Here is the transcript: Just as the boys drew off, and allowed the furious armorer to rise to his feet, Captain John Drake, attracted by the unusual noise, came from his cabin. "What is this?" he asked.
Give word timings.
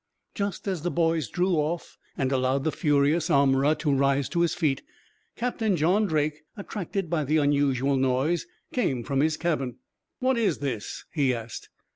Just 0.33 0.67
as 0.67 0.81
the 0.81 0.89
boys 0.89 1.29
drew 1.29 1.51
off, 1.57 1.95
and 2.17 2.31
allowed 2.31 2.63
the 2.63 2.71
furious 2.71 3.29
armorer 3.29 3.75
to 3.75 3.93
rise 3.93 4.27
to 4.29 4.39
his 4.41 4.55
feet, 4.55 4.81
Captain 5.35 5.75
John 5.77 6.07
Drake, 6.07 6.41
attracted 6.57 7.07
by 7.07 7.23
the 7.23 7.37
unusual 7.37 7.97
noise, 7.97 8.47
came 8.73 9.03
from 9.03 9.19
his 9.19 9.37
cabin. 9.37 9.75
"What 10.17 10.39
is 10.39 10.57
this?" 10.57 11.05
he 11.13 11.35
asked. 11.35 11.69